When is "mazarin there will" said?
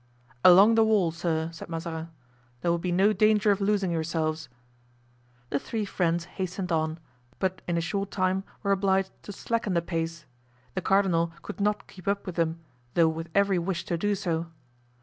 1.69-2.79